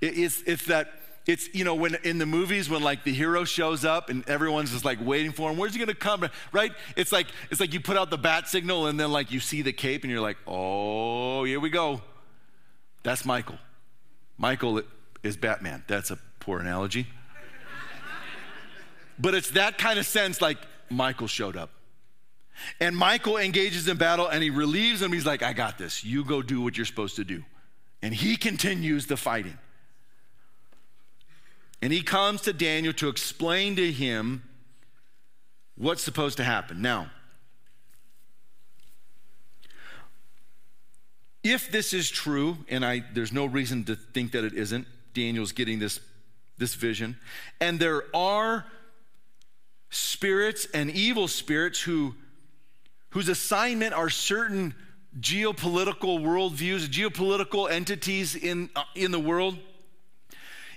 [0.00, 0.92] It's, it's that,
[1.26, 4.70] it's, you know, when in the movies, when like the hero shows up and everyone's
[4.70, 6.70] just like waiting for him, where's he gonna come, right?
[6.94, 9.62] It's like, it's like you put out the bat signal and then like you see
[9.62, 12.00] the cape and you're like, oh, here we go.
[13.02, 13.58] That's Michael.
[14.36, 14.82] Michael
[15.24, 15.82] is Batman.
[15.88, 17.06] That's a poor analogy.
[19.18, 20.56] but it's that kind of sense like
[20.88, 21.68] Michael showed up.
[22.80, 25.12] And Michael engages in battle and he relieves him.
[25.12, 26.02] He's like, I got this.
[26.02, 27.44] You go do what you're supposed to do.
[28.00, 29.58] And he continues the fighting.
[31.82, 34.42] And he comes to Daniel to explain to him
[35.76, 36.80] what's supposed to happen.
[36.80, 37.10] Now,
[41.44, 45.52] if this is true, and I, there's no reason to think that it isn't, Daniel's
[45.52, 46.00] getting this,
[46.58, 47.16] this vision,
[47.60, 48.66] and there are
[49.90, 52.14] spirits and evil spirits who,
[53.10, 54.74] whose assignment are certain
[55.18, 59.56] geopolitical worldviews, geopolitical entities in, uh, in the world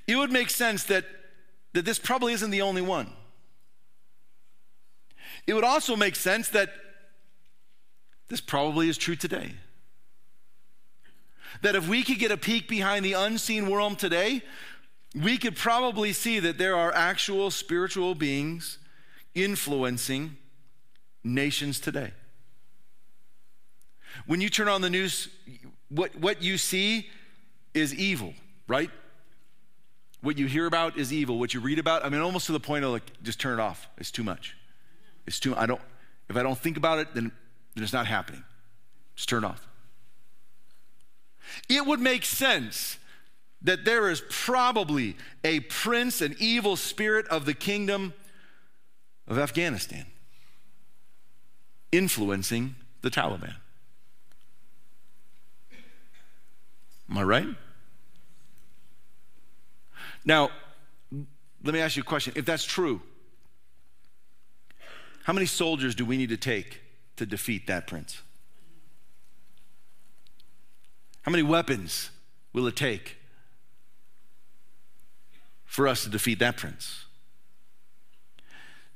[0.08, 1.06] it would make sense that,
[1.74, 3.12] that this probably isn't the only one.
[5.48, 6.70] It would also make sense that
[8.28, 9.54] this probably is true today.
[11.62, 14.41] That if we could get a peek behind the unseen world today,
[15.15, 18.78] we could probably see that there are actual spiritual beings
[19.34, 20.38] influencing
[21.24, 22.12] nations today.
[24.26, 25.30] When you turn on the news,
[25.89, 27.10] what, what you see
[27.74, 28.34] is evil,
[28.67, 28.89] right?
[30.21, 31.39] What you hear about is evil.
[31.39, 33.62] What you read about, I mean, almost to the point of like, just turn it
[33.62, 33.89] off.
[33.97, 34.56] It's too much.
[35.26, 35.82] It's too, I don't,
[36.30, 37.32] if I don't think about it, then,
[37.76, 38.43] then it's not happening.
[39.15, 39.67] Just turn it off.
[41.69, 42.97] it would make sense
[43.63, 48.13] that there is probably a prince, an evil spirit of the kingdom
[49.28, 50.06] of Afghanistan
[51.91, 53.56] influencing the Taliban.
[57.10, 57.47] Am I right?
[60.24, 60.50] Now,
[61.63, 62.34] let me ask you a question.
[62.36, 63.02] If that's true,
[65.24, 66.82] how many soldiers do we need to take
[67.17, 68.21] to defeat that prince?
[71.24, 72.10] How many weapons
[72.54, 73.17] will it take
[75.71, 77.05] for us to defeat that prince?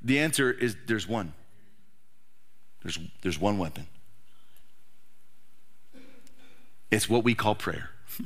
[0.02, 1.32] The answer is there's one.
[2.84, 3.88] There's, there's one weapon.
[6.92, 7.92] It's what we call prayer.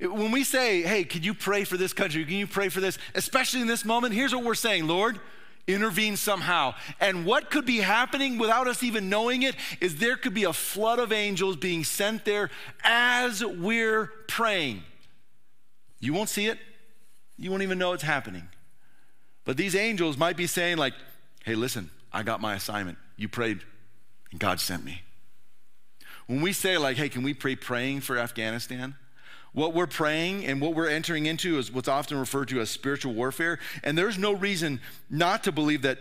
[0.00, 2.24] when we say, hey, could you pray for this country?
[2.24, 2.96] Can you pray for this?
[3.16, 5.18] Especially in this moment, here's what we're saying Lord,
[5.66, 6.74] intervene somehow.
[7.00, 10.52] And what could be happening without us even knowing it is there could be a
[10.52, 12.50] flood of angels being sent there
[12.84, 14.84] as we're praying.
[16.00, 16.58] You won't see it,
[17.38, 18.48] you won't even know it's happening.
[19.44, 20.94] But these angels might be saying, like,
[21.44, 22.98] hey, listen, I got my assignment.
[23.16, 23.60] You prayed,
[24.30, 25.02] and God sent me.
[26.26, 28.94] When we say, like, hey, can we pray praying for Afghanistan?
[29.52, 33.14] What we're praying and what we're entering into is what's often referred to as spiritual
[33.14, 33.58] warfare.
[33.82, 35.98] And there's no reason not to believe that,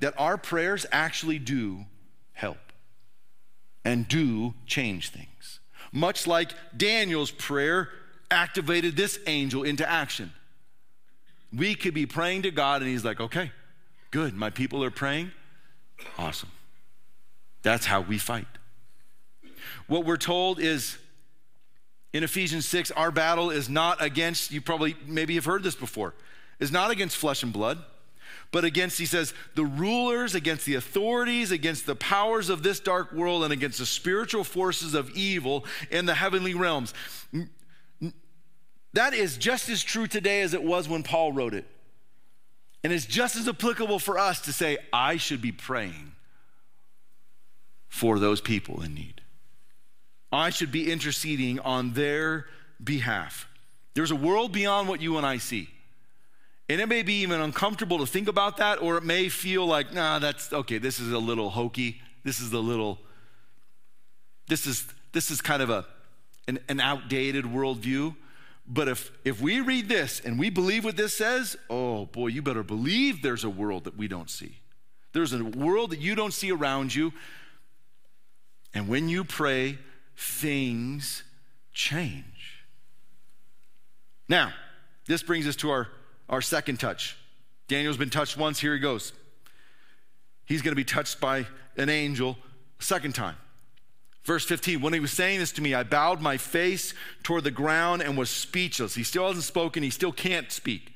[0.00, 1.86] that our prayers actually do
[2.32, 2.58] help
[3.84, 5.60] and do change things.
[5.92, 7.88] Much like Daniel's prayer
[8.30, 10.32] activated this angel into action.
[11.52, 13.50] We could be praying to God, and He's like, okay,
[14.10, 14.34] good.
[14.34, 15.32] My people are praying.
[16.18, 16.50] Awesome.
[17.62, 18.46] That's how we fight.
[19.86, 20.96] What we're told is
[22.12, 26.14] in Ephesians 6, our battle is not against, you probably maybe have heard this before,
[26.58, 27.78] is not against flesh and blood,
[28.52, 33.12] but against, he says, the rulers, against the authorities, against the powers of this dark
[33.12, 36.92] world, and against the spiritual forces of evil in the heavenly realms.
[38.92, 41.66] That is just as true today as it was when Paul wrote it.
[42.82, 46.12] And it's just as applicable for us to say, I should be praying
[47.88, 49.20] for those people in need.
[50.32, 52.46] I should be interceding on their
[52.82, 53.46] behalf.
[53.94, 55.68] There's a world beyond what you and I see.
[56.68, 59.92] And it may be even uncomfortable to think about that, or it may feel like,
[59.92, 62.00] nah, that's okay, this is a little hokey.
[62.22, 63.00] This is a little,
[64.46, 65.84] this is this is kind of a
[66.46, 68.14] an, an outdated worldview.
[68.72, 72.40] But if, if we read this and we believe what this says, oh boy, you
[72.40, 74.60] better believe there's a world that we don't see.
[75.12, 77.12] There's a world that you don't see around you.
[78.72, 79.76] And when you pray,
[80.16, 81.24] things
[81.72, 82.64] change.
[84.28, 84.52] Now,
[85.06, 85.88] this brings us to our,
[86.28, 87.16] our second touch.
[87.66, 89.12] Daniel's been touched once, here he goes.
[90.44, 92.38] He's going to be touched by an angel
[92.78, 93.36] second time.
[94.24, 97.50] Verse 15, when he was saying this to me, I bowed my face toward the
[97.50, 98.94] ground and was speechless.
[98.94, 100.92] He still hasn't spoken, he still can't speak.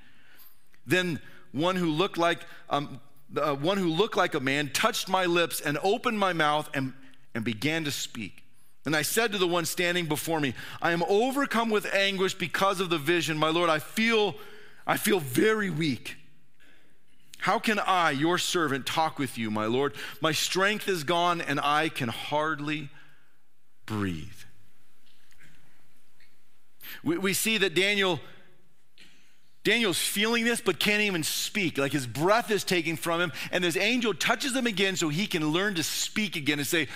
[0.87, 1.20] Then
[1.52, 3.00] one who looked like um,
[3.37, 6.92] uh, one who looked like a man touched my lips and opened my mouth and,
[7.34, 8.44] and began to speak.
[8.87, 12.80] And I said to the one standing before me, I am overcome with anguish because
[12.80, 13.38] of the vision.
[13.38, 14.34] My Lord, I feel
[14.87, 16.16] I feel very weak.
[17.38, 19.94] How can I, your servant, talk with you, my Lord?
[20.20, 22.90] My strength is gone and I can hardly
[23.86, 24.28] breathe.
[27.02, 28.20] We, we see that Daniel.
[29.62, 31.78] Daniel's feeling this but can't even speak.
[31.78, 35.26] Like his breath is taken from him, and this angel touches him again so he
[35.26, 36.86] can learn to speak again and say,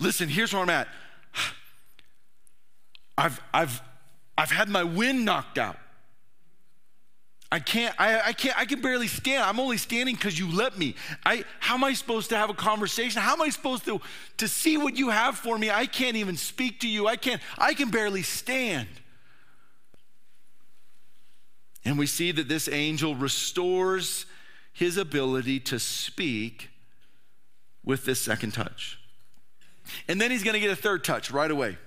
[0.00, 0.88] Listen, here's where I'm at.
[3.16, 3.82] I've, I've,
[4.36, 5.76] I've had my wind knocked out.
[7.52, 9.42] I can't, I, I can't, I can barely stand.
[9.42, 10.94] I'm only standing because you let me.
[11.26, 13.20] I, how am I supposed to have a conversation?
[13.20, 14.00] How am I supposed to,
[14.36, 15.68] to see what you have for me?
[15.68, 17.08] I can't even speak to you.
[17.08, 18.86] I can't, I can barely stand.
[21.84, 24.26] And we see that this angel restores
[24.72, 26.70] his ability to speak
[27.84, 29.00] with this second touch.
[30.06, 31.78] And then he's going to get a third touch right away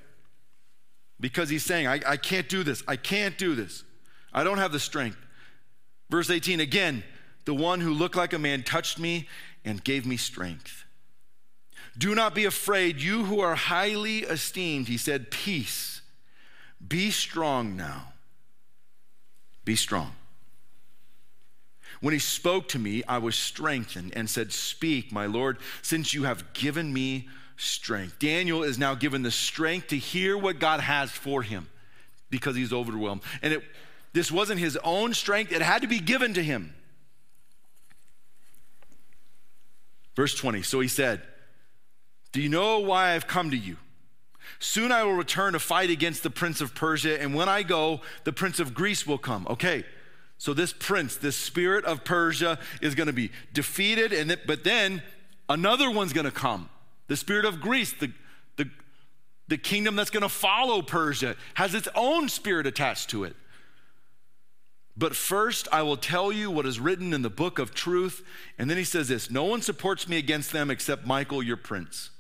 [1.22, 2.84] because he's saying, I, I can't do this.
[2.86, 3.86] I can't do this.
[4.34, 5.18] I don't have the strength.
[6.14, 7.04] Verse 18 again,
[7.46, 9.28] the one who looked like a man touched me
[9.66, 10.86] and gave me strength.
[11.98, 14.90] Do not be afraid, you who are highly esteemed.
[14.90, 16.04] He said, Peace.
[16.88, 18.14] Be strong now.
[19.66, 20.12] Be strong.
[22.00, 26.26] When he spoke to me, I was strengthened and said, Speak, my Lord, since you
[26.26, 27.28] have given me
[27.58, 28.20] strength.
[28.20, 31.70] Daniel is now given the strength to hear what God has for him
[32.30, 33.22] because he's overwhelmed.
[33.42, 33.64] And it
[34.14, 36.74] this wasn't his own strength, it had to be given to him.
[40.16, 41.22] Verse 20 So he said,
[42.32, 43.78] Do you know why I've come to you?
[44.60, 48.02] Soon I will return to fight against the prince of Persia, and when I go,
[48.24, 49.48] the prince of Greece will come.
[49.50, 49.84] Okay,
[50.38, 54.64] so this prince, this spirit of Persia, is going to be defeated, and th- but
[54.64, 55.02] then
[55.50, 56.70] another one's going to come.
[57.08, 58.12] The spirit of Greece, the,
[58.58, 58.70] the,
[59.48, 63.36] the kingdom that's going to follow Persia, has its own spirit attached to it.
[64.96, 68.24] But first, I will tell you what is written in the book of truth.
[68.60, 72.12] And then he says this No one supports me against them except Michael, your prince.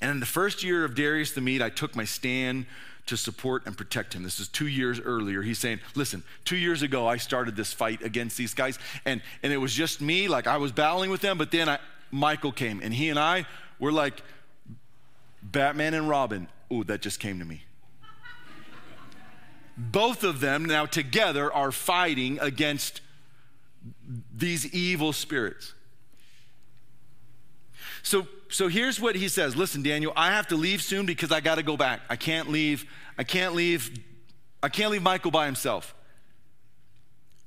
[0.00, 2.66] And in the first year of Darius the Mede, I took my stand
[3.06, 4.22] to support and protect him.
[4.22, 5.42] This is two years earlier.
[5.42, 9.50] He's saying, listen, two years ago, I started this fight against these guys, and, and
[9.50, 11.78] it was just me, like I was battling with them, but then I,
[12.10, 13.46] Michael came, and he and I
[13.78, 14.22] were like
[15.42, 16.48] Batman and Robin.
[16.70, 17.62] Ooh, that just came to me.
[19.78, 23.00] Both of them now together are fighting against
[24.34, 25.72] these evil spirits.
[28.02, 31.40] So, so here's what he says Listen, Daniel, I have to leave soon because I
[31.40, 32.00] got to go back.
[32.10, 32.86] I can't leave.
[33.16, 34.04] I can't leave.
[34.62, 35.94] I can't leave Michael by himself.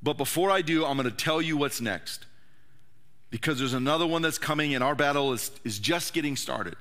[0.02, 2.26] But before I do, I'm going to tell you what's next.
[3.30, 6.76] Because there's another one that's coming, and our battle is, is just getting started.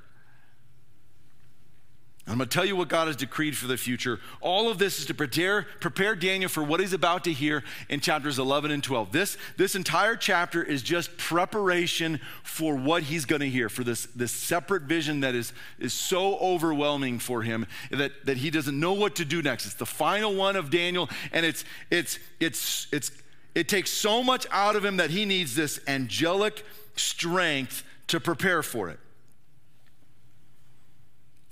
[2.27, 4.21] I'm going to tell you what God has decreed for the future.
[4.41, 8.01] All of this is to prepare, prepare Daniel for what he's about to hear in
[8.01, 9.11] chapters 11 and 12.
[9.11, 14.07] This, this entire chapter is just preparation for what he's going to hear, for this,
[14.15, 18.93] this separate vision that is, is so overwhelming for him that, that he doesn't know
[18.93, 19.65] what to do next.
[19.67, 23.11] It's the final one of Daniel, and it's, it's, it's, it's,
[23.55, 26.65] it takes so much out of him that he needs this angelic
[26.95, 29.01] strength to prepare for it.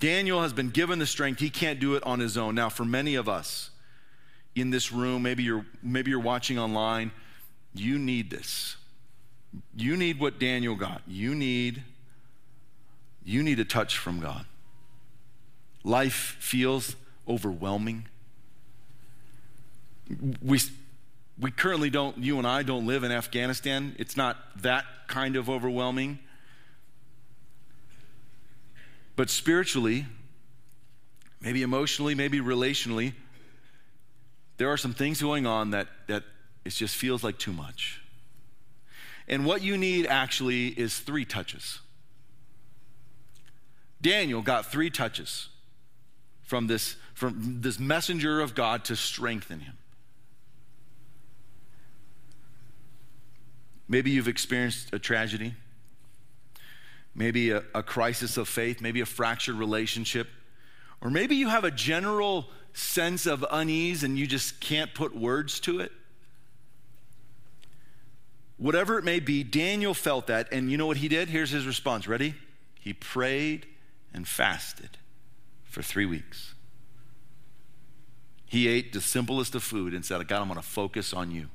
[0.00, 1.40] Daniel has been given the strength.
[1.40, 2.54] He can't do it on his own.
[2.54, 3.70] Now, for many of us
[4.54, 7.10] in this room, maybe you're, maybe you're watching online,
[7.74, 8.76] you need this.
[9.76, 11.02] You need what Daniel got.
[11.06, 11.82] You need,
[13.24, 14.44] you need a touch from God.
[15.84, 16.96] Life feels
[17.26, 18.06] overwhelming.
[20.42, 20.60] We,
[21.38, 23.94] we currently don't, you and I don't live in Afghanistan.
[23.98, 26.18] It's not that kind of overwhelming.
[29.18, 30.06] But spiritually,
[31.40, 33.14] maybe emotionally, maybe relationally,
[34.58, 36.22] there are some things going on that, that
[36.64, 38.00] it just feels like too much.
[39.26, 41.80] And what you need actually is three touches.
[44.00, 45.48] Daniel got three touches
[46.44, 49.76] from this, from this messenger of God to strengthen him.
[53.88, 55.54] Maybe you've experienced a tragedy
[57.14, 60.28] maybe a, a crisis of faith, maybe a fractured relationship,
[61.00, 65.60] or maybe you have a general sense of unease and you just can't put words
[65.60, 65.92] to it.
[68.56, 71.28] Whatever it may be, Daniel felt that, and you know what he did?
[71.28, 72.08] Here's his response.
[72.08, 72.34] Ready?
[72.80, 73.66] He prayed
[74.12, 74.90] and fasted
[75.64, 76.54] for three weeks.
[78.46, 81.48] He ate the simplest of food and said, God, I'm going to focus on you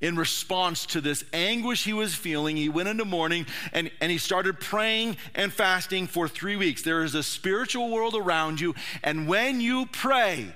[0.00, 4.18] in response to this anguish he was feeling, he went into mourning and, and he
[4.18, 6.82] started praying and fasting for three weeks.
[6.82, 10.54] There is a spiritual world around you, and when you pray,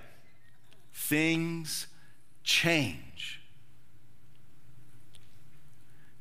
[0.93, 1.87] things
[2.45, 3.41] change.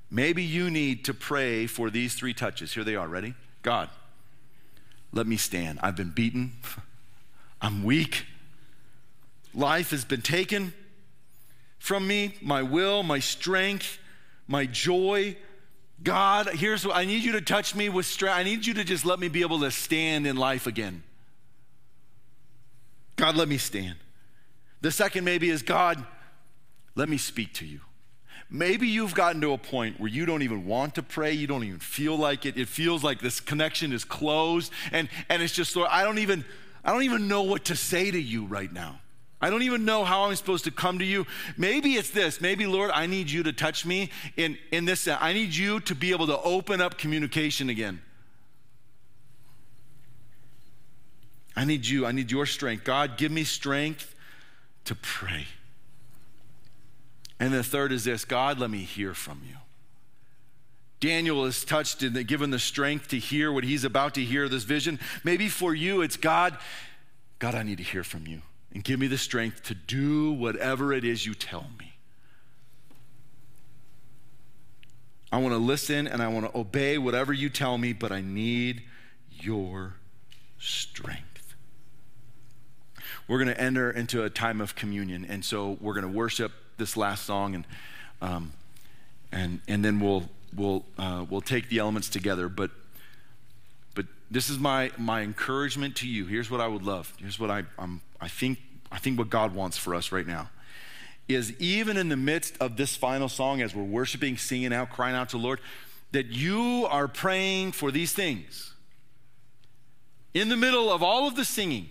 [0.09, 2.73] Maybe you need to pray for these three touches.
[2.73, 3.07] Here they are.
[3.07, 3.33] Ready?
[3.61, 3.89] God,
[5.13, 5.79] let me stand.
[5.81, 6.53] I've been beaten.
[7.61, 8.25] I'm weak.
[9.53, 10.73] Life has been taken
[11.81, 13.97] from me my will, my strength,
[14.47, 15.35] my joy.
[16.03, 18.37] God, here's what I need you to touch me with strength.
[18.37, 21.01] I need you to just let me be able to stand in life again.
[23.15, 23.95] God, let me stand.
[24.81, 26.03] The second maybe is God,
[26.93, 27.79] let me speak to you.
[28.47, 31.63] Maybe you've gotten to a point where you don't even want to pray, you don't
[31.63, 32.57] even feel like it.
[32.57, 36.45] It feels like this connection is closed and and it's just Lord, I don't even
[36.83, 39.00] I don't even know what to say to you right now.
[39.41, 41.25] I don't even know how I'm supposed to come to you.
[41.57, 42.39] Maybe it's this.
[42.39, 45.07] Maybe, Lord, I need you to touch me in, in this.
[45.07, 48.01] I need you to be able to open up communication again.
[51.55, 52.05] I need you.
[52.05, 52.83] I need your strength.
[52.83, 54.13] God, give me strength
[54.85, 55.47] to pray.
[57.39, 59.55] And the third is this God, let me hear from you.
[60.99, 64.63] Daniel is touched and given the strength to hear what he's about to hear, this
[64.63, 64.99] vision.
[65.23, 66.55] Maybe for you, it's God,
[67.39, 70.93] God, I need to hear from you and give me the strength to do whatever
[70.93, 71.93] it is you tell me.
[75.31, 78.21] I want to listen and I want to obey whatever you tell me, but I
[78.21, 78.83] need
[79.29, 79.95] your
[80.59, 81.55] strength.
[83.27, 86.51] We're going to enter into a time of communion, and so we're going to worship
[86.77, 87.65] this last song, and
[88.21, 88.51] um,
[89.31, 92.49] and and then we'll we'll uh, we'll take the elements together.
[92.49, 92.71] But
[94.31, 96.25] this is my, my encouragement to you.
[96.25, 97.13] Here's what I would love.
[97.19, 98.59] Here's what I, I'm, I, think,
[98.89, 100.49] I think what God wants for us right now
[101.27, 105.15] is even in the midst of this final song, as we're worshiping, singing out, crying
[105.15, 105.59] out to the Lord,
[106.13, 108.73] that you are praying for these things.
[110.33, 111.89] In the middle of all of the singing,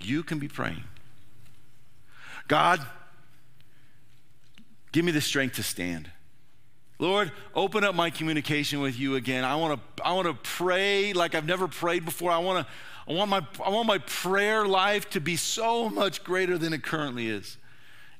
[0.00, 0.84] you can be praying.
[2.48, 2.84] God,
[4.90, 6.10] give me the strength to stand.
[6.98, 9.44] Lord, open up my communication with you again.
[9.44, 12.30] I want to I want to pray like I've never prayed before.
[12.30, 12.72] I want to
[13.08, 16.82] I want my I want my prayer life to be so much greater than it
[16.82, 17.56] currently is.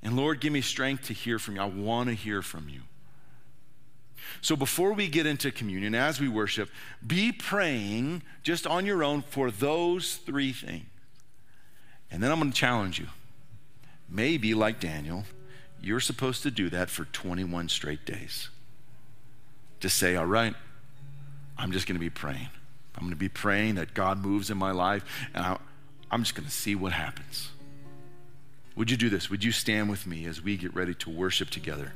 [0.03, 1.62] And Lord, give me strength to hear from you.
[1.62, 2.83] I want to hear from you.
[4.41, 6.70] So before we get into communion, as we worship,
[7.05, 10.85] be praying just on your own for those three things.
[12.11, 13.09] And then I'm going to challenge you.
[14.09, 15.24] Maybe, like Daniel,
[15.81, 18.49] you're supposed to do that for 21 straight days.
[19.81, 20.55] To say, all right,
[21.57, 22.49] I'm just going to be praying.
[22.95, 25.59] I'm going to be praying that God moves in my life, and I,
[26.11, 27.51] I'm just going to see what happens.
[28.74, 29.31] Would you do this?
[29.31, 31.93] Would you stand with me as we get ready to worship together?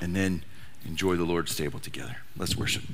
[0.00, 0.44] And then
[0.84, 2.18] enjoy the Lord's table together.
[2.36, 2.84] Let's worship.